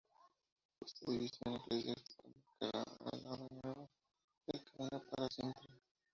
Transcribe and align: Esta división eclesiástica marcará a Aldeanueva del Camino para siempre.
Esta 0.83 1.11
división 1.11 1.57
eclesiástica 1.57 2.23
marcará 2.59 2.79
a 2.89 3.09
Aldeanueva 3.13 3.87
del 4.47 4.63
Camino 4.63 4.99
para 5.11 5.27
siempre. 5.29 5.69